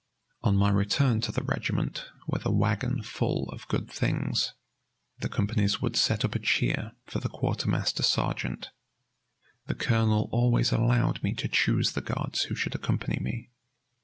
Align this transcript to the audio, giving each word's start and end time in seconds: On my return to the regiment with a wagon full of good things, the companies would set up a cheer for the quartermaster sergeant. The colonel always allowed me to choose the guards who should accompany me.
On 0.41 0.57
my 0.57 0.71
return 0.71 1.21
to 1.21 1.31
the 1.31 1.43
regiment 1.43 2.07
with 2.25 2.43
a 2.43 2.49
wagon 2.51 3.03
full 3.03 3.47
of 3.51 3.67
good 3.67 3.87
things, 3.87 4.53
the 5.19 5.29
companies 5.29 5.79
would 5.79 5.95
set 5.95 6.25
up 6.25 6.33
a 6.33 6.39
cheer 6.39 6.93
for 7.05 7.19
the 7.19 7.29
quartermaster 7.29 8.01
sergeant. 8.01 8.71
The 9.67 9.75
colonel 9.75 10.27
always 10.31 10.71
allowed 10.71 11.21
me 11.21 11.35
to 11.35 11.47
choose 11.47 11.91
the 11.91 12.01
guards 12.01 12.45
who 12.45 12.55
should 12.55 12.73
accompany 12.73 13.19
me. 13.21 13.51